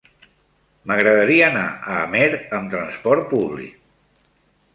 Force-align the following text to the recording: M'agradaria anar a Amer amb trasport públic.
M'agradaria 0.91 1.45
anar 1.49 1.65
a 1.91 1.99
Amer 2.07 2.25
amb 2.61 2.73
trasport 2.77 3.29
públic. 3.37 3.79